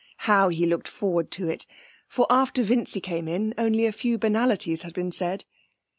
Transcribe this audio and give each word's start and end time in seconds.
How 0.25 0.49
he 0.49 0.65
looked 0.65 0.87
forward 0.87 1.29
to 1.29 1.47
it! 1.47 1.67
For 2.07 2.25
after 2.27 2.63
Vincy 2.63 2.99
came 2.99 3.27
in 3.27 3.53
only 3.55 3.85
a 3.85 3.91
few 3.91 4.17
banalities 4.17 4.81
had 4.81 4.95
been 4.95 5.11
said. 5.11 5.45